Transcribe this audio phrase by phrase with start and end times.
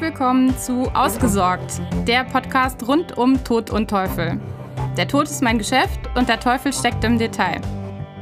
[0.00, 4.40] Willkommen zu Ausgesorgt, der Podcast rund um Tod und Teufel.
[4.96, 7.60] Der Tod ist mein Geschäft und der Teufel steckt im Detail.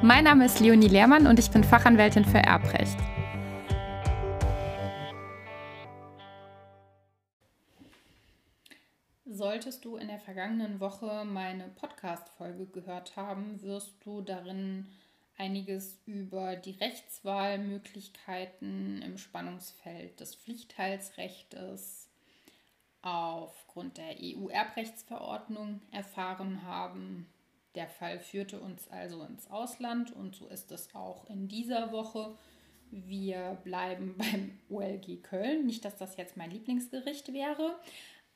[0.00, 2.96] Mein Name ist Leonie Lehrmann und ich bin Fachanwältin für Erbrecht.
[9.26, 14.86] Solltest du in der vergangenen Woche meine Podcast-Folge gehört haben, wirst du darin
[15.38, 22.08] einiges über die Rechtswahlmöglichkeiten im Spannungsfeld des Pflichtteilsrechtes
[23.02, 27.28] aufgrund der EU-Erbrechtsverordnung erfahren haben.
[27.74, 32.36] Der Fall führte uns also ins Ausland und so ist es auch in dieser Woche.
[32.90, 35.66] Wir bleiben beim OLG Köln.
[35.66, 37.78] Nicht, dass das jetzt mein Lieblingsgericht wäre,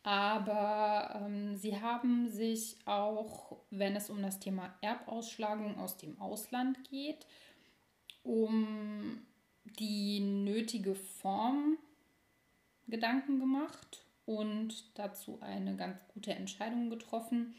[0.02, 6.88] aber ähm, sie haben sich auch, wenn es um das Thema Erbausschlagung aus dem Ausland
[6.88, 7.26] geht,
[8.22, 9.26] um
[9.78, 11.78] die nötige Form
[12.88, 17.54] Gedanken gemacht und dazu eine ganz gute Entscheidung getroffen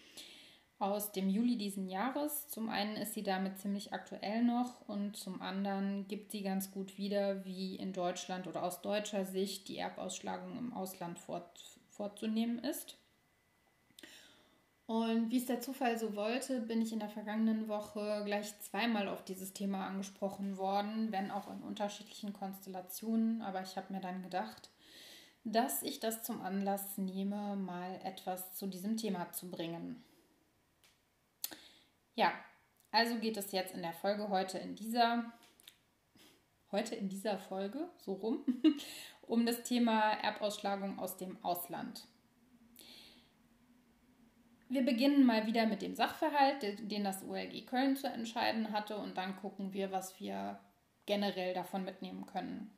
[0.80, 2.48] aus dem Juli diesen Jahres.
[2.48, 6.98] Zum einen ist sie damit ziemlich aktuell noch und zum anderen gibt sie ganz gut
[6.98, 12.98] wieder, wie in Deutschland oder aus deutscher Sicht die Erbausschlagung im Ausland fort, vorzunehmen ist.
[14.88, 19.08] Und wie es der Zufall so wollte, bin ich in der vergangenen Woche gleich zweimal
[19.08, 23.44] auf dieses Thema angesprochen worden, wenn auch in unterschiedlichen Konstellationen.
[23.44, 24.72] Aber ich habe mir dann gedacht,
[25.44, 30.04] dass ich das zum Anlass nehme, mal etwas zu diesem Thema zu bringen.
[32.16, 32.34] Ja,
[32.90, 35.32] also geht es jetzt in der Folge heute in dieser
[36.72, 38.44] heute in dieser Folge so rum
[39.32, 42.06] um das Thema Erbausschlagung aus dem Ausland.
[44.68, 49.16] Wir beginnen mal wieder mit dem Sachverhalt, den das OLG Köln zu entscheiden hatte, und
[49.16, 50.60] dann gucken wir, was wir
[51.06, 52.78] generell davon mitnehmen können.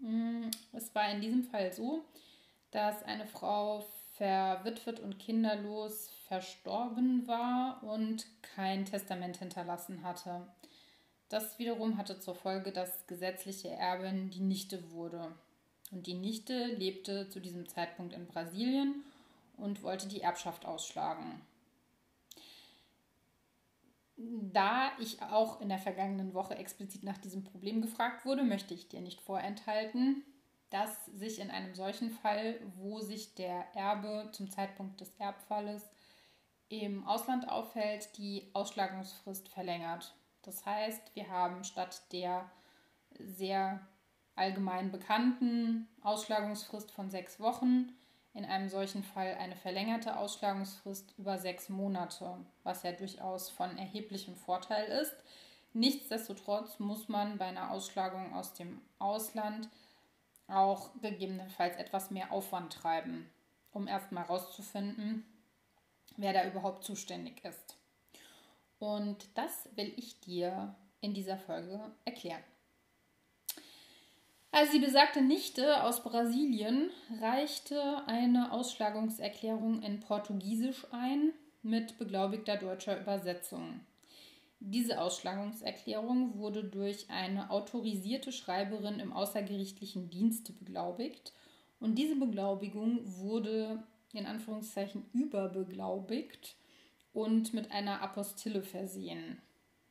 [0.00, 2.04] Mm, es war in diesem Fall so,
[2.70, 3.82] dass eine Frau
[4.12, 10.46] verwitwet und kinderlos verstorben war und kein Testament hinterlassen hatte.
[11.30, 15.34] Das wiederum hatte zur Folge, dass gesetzliche Erbin die Nichte wurde.
[15.90, 19.04] Und die Nichte lebte zu diesem Zeitpunkt in Brasilien
[19.56, 21.40] und wollte die Erbschaft ausschlagen.
[24.16, 28.88] Da ich auch in der vergangenen Woche explizit nach diesem Problem gefragt wurde, möchte ich
[28.88, 30.22] dir nicht vorenthalten,
[30.70, 35.82] dass sich in einem solchen Fall, wo sich der Erbe zum Zeitpunkt des Erbfalles
[36.68, 40.14] im Ausland aufhält, die Ausschlagungsfrist verlängert.
[40.42, 42.50] Das heißt, wir haben statt der
[43.18, 43.86] sehr
[44.36, 47.92] allgemein bekannten Ausschlagungsfrist von sechs Wochen
[48.34, 54.34] in einem solchen Fall eine verlängerte Ausschlagungsfrist über sechs Monate, was ja durchaus von erheblichem
[54.34, 55.14] Vorteil ist.
[55.72, 59.68] Nichtsdestotrotz muss man bei einer Ausschlagung aus dem Ausland
[60.48, 63.30] auch gegebenenfalls etwas mehr Aufwand treiben,
[63.72, 65.24] um erstmal herauszufinden,
[66.16, 67.76] wer da überhaupt zuständig ist.
[68.78, 72.42] Und das will ich dir in dieser Folge erklären.
[74.54, 76.88] Also die besagte Nichte aus Brasilien
[77.20, 81.32] reichte eine Ausschlagungserklärung in Portugiesisch ein
[81.64, 83.80] mit beglaubigter deutscher Übersetzung.
[84.60, 91.32] Diese Ausschlagungserklärung wurde durch eine autorisierte Schreiberin im außergerichtlichen Dienste beglaubigt
[91.80, 93.82] und diese Beglaubigung wurde
[94.12, 96.54] in Anführungszeichen überbeglaubigt
[97.12, 99.42] und mit einer Apostille versehen.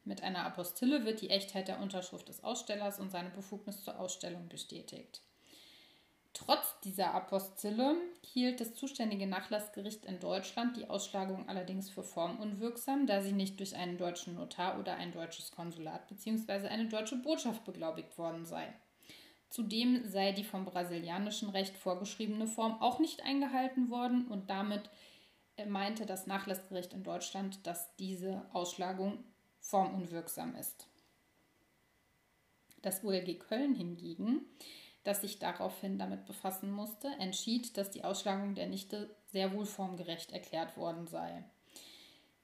[0.05, 4.49] Mit einer Apostille wird die Echtheit der Unterschrift des Ausstellers und seine Befugnis zur Ausstellung
[4.49, 5.21] bestätigt.
[6.33, 13.21] Trotz dieser Apostille hielt das zuständige Nachlassgericht in Deutschland die Ausschlagung allerdings für formunwirksam, da
[13.21, 16.67] sie nicht durch einen deutschen Notar oder ein deutsches Konsulat bzw.
[16.67, 18.73] eine deutsche Botschaft beglaubigt worden sei.
[19.49, 24.89] Zudem sei die vom brasilianischen Recht vorgeschriebene Form auch nicht eingehalten worden und damit
[25.67, 29.23] meinte das Nachlassgericht in Deutschland, dass diese Ausschlagung
[29.63, 30.87] formunwirksam ist.
[32.81, 34.45] Das OLG Köln hingegen,
[35.03, 40.31] das sich daraufhin damit befassen musste, entschied, dass die Ausschlagung der Nichte sehr wohl formgerecht
[40.31, 41.43] erklärt worden sei.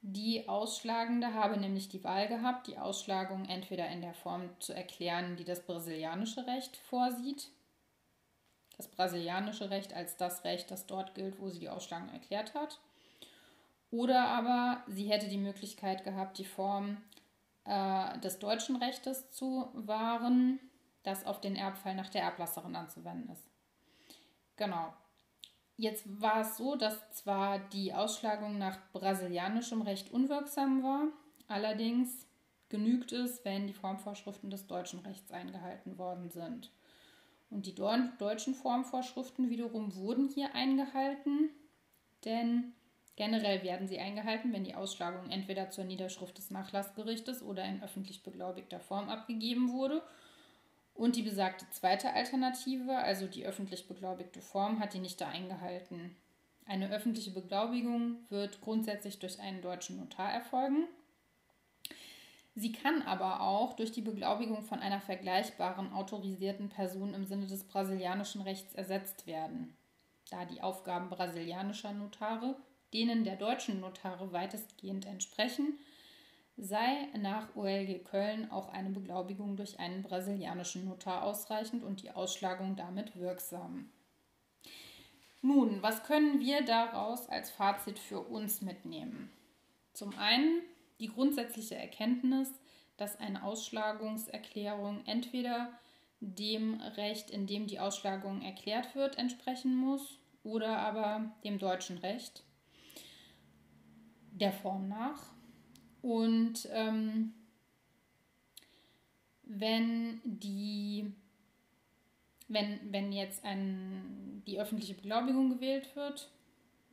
[0.02, 5.36] Die Ausschlagende habe nämlich die Wahl gehabt, die Ausschlagung entweder in der Form zu erklären,
[5.36, 7.50] die das brasilianische Recht vorsieht,
[8.78, 12.80] das brasilianische Recht als das Recht, das dort gilt, wo sie die Ausschlagung erklärt hat,
[13.90, 16.98] oder aber sie hätte die Möglichkeit gehabt, die Form
[17.64, 20.60] äh, des deutschen Rechtes zu wahren,
[21.02, 23.50] das auf den Erbfall nach der Erblasserin anzuwenden ist.
[24.56, 24.92] Genau.
[25.76, 31.06] Jetzt war es so, dass zwar die Ausschlagung nach brasilianischem Recht unwirksam war,
[31.48, 32.26] allerdings
[32.68, 36.70] genügt es, wenn die Formvorschriften des deutschen Rechts eingehalten worden sind.
[37.48, 41.50] Und die deutschen Formvorschriften wiederum wurden hier eingehalten,
[42.24, 42.74] denn
[43.16, 48.22] generell werden sie eingehalten, wenn die Ausschlagung entweder zur Niederschrift des Nachlassgerichtes oder in öffentlich
[48.22, 50.02] beglaubigter Form abgegeben wurde.
[50.94, 56.16] Und die besagte zweite Alternative, also die öffentlich beglaubigte Form, hat die nicht eingehalten.
[56.66, 60.86] Eine öffentliche Beglaubigung wird grundsätzlich durch einen deutschen Notar erfolgen.
[62.54, 67.64] Sie kann aber auch durch die Beglaubigung von einer vergleichbaren autorisierten Person im Sinne des
[67.64, 69.76] brasilianischen Rechts ersetzt werden,
[70.30, 72.56] da die Aufgaben brasilianischer Notare
[72.92, 75.78] denen der deutschen Notare weitestgehend entsprechen,
[76.56, 82.76] sei nach OLG Köln auch eine Beglaubigung durch einen brasilianischen Notar ausreichend und die Ausschlagung
[82.76, 83.90] damit wirksam.
[85.42, 89.30] Nun, was können wir daraus als Fazit für uns mitnehmen?
[89.94, 90.60] Zum einen
[90.98, 92.50] die grundsätzliche Erkenntnis,
[92.98, 95.72] dass eine Ausschlagungserklärung entweder
[96.20, 102.44] dem Recht, in dem die Ausschlagung erklärt wird, entsprechen muss oder aber dem deutschen Recht
[104.40, 105.32] der Form nach.
[106.02, 107.34] Und ähm,
[109.44, 111.12] wenn die
[112.48, 116.30] wenn, wenn jetzt ein, die öffentliche Beglaubigung gewählt wird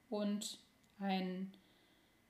[0.09, 0.59] und
[0.99, 1.51] ein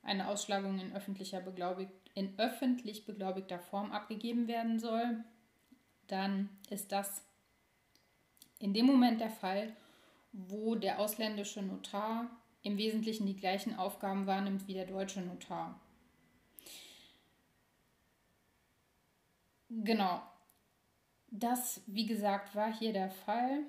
[0.07, 5.23] eine Ausschlagung in, öffentlicher beglaubigt, in öffentlich beglaubigter Form abgegeben werden soll,
[6.07, 7.23] dann ist das
[8.59, 9.75] in dem Moment der Fall,
[10.31, 12.29] wo der ausländische Notar
[12.67, 15.79] im Wesentlichen die gleichen Aufgaben wahrnimmt wie der deutsche Notar.
[19.69, 20.21] Genau.
[21.29, 23.63] Das, wie gesagt, war hier der Fall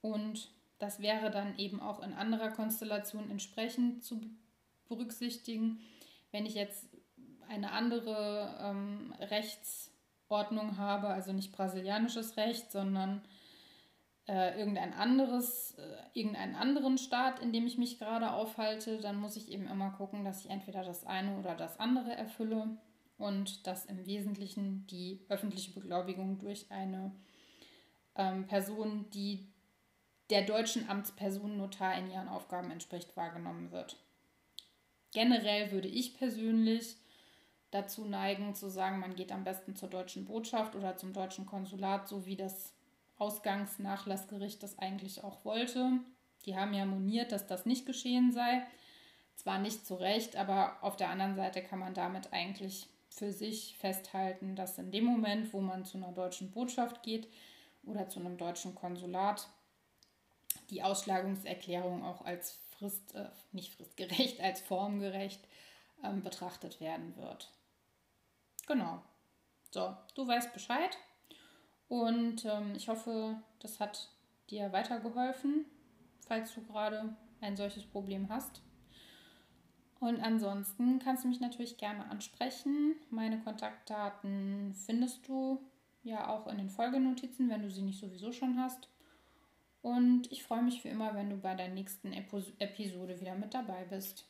[0.00, 4.20] und das wäre dann eben auch in anderer Konstellation entsprechend zu
[4.88, 5.80] berücksichtigen.
[6.30, 6.88] Wenn ich jetzt
[7.48, 13.22] eine andere ähm, Rechtsordnung habe, also nicht brasilianisches Recht, sondern
[14.28, 19.36] äh, irgendein anderes, äh, irgendeinen anderen Staat, in dem ich mich gerade aufhalte, dann muss
[19.36, 22.76] ich eben immer gucken, dass ich entweder das eine oder das andere erfülle
[23.18, 27.12] und dass im Wesentlichen die öffentliche Beglaubigung durch eine
[28.16, 29.48] ähm, Person, die
[30.30, 33.96] der deutschen Amtsperson Notar in ihren Aufgaben entspricht, wahrgenommen wird.
[35.12, 36.96] Generell würde ich persönlich
[37.70, 42.08] dazu neigen zu sagen, man geht am besten zur deutschen Botschaft oder zum deutschen Konsulat,
[42.08, 42.72] so wie das
[43.22, 46.00] Ausgangsnachlassgericht das eigentlich auch wollte.
[46.44, 48.66] Die haben ja moniert, dass das nicht geschehen sei.
[49.36, 53.76] Zwar nicht zu Recht, aber auf der anderen Seite kann man damit eigentlich für sich
[53.78, 57.28] festhalten, dass in dem Moment, wo man zu einer deutschen Botschaft geht
[57.84, 59.48] oder zu einem deutschen Konsulat,
[60.70, 65.46] die Ausschlagungserklärung auch als frist, äh, nicht fristgerecht, als formgerecht
[66.02, 67.52] ähm, betrachtet werden wird.
[68.66, 69.00] Genau.
[69.70, 70.96] So, du weißt Bescheid
[71.92, 74.08] und ähm, ich hoffe, das hat
[74.48, 75.66] dir weitergeholfen,
[76.26, 78.62] falls du gerade ein solches Problem hast.
[80.00, 82.94] Und ansonsten kannst du mich natürlich gerne ansprechen.
[83.10, 85.60] Meine Kontaktdaten findest du
[86.02, 88.88] ja auch in den Folgenotizen, wenn du sie nicht sowieso schon hast.
[89.82, 93.84] Und ich freue mich wie immer, wenn du bei der nächsten Episode wieder mit dabei
[93.84, 94.24] bist.